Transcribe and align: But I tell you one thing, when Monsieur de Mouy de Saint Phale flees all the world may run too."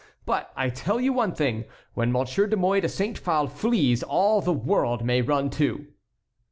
But 0.25 0.51
I 0.55 0.69
tell 0.71 0.99
you 0.99 1.13
one 1.13 1.35
thing, 1.35 1.65
when 1.93 2.11
Monsieur 2.11 2.47
de 2.47 2.57
Mouy 2.57 2.81
de 2.81 2.89
Saint 2.89 3.19
Phale 3.19 3.45
flees 3.47 4.01
all 4.01 4.41
the 4.41 4.51
world 4.51 5.05
may 5.05 5.21
run 5.21 5.51
too." 5.51 5.89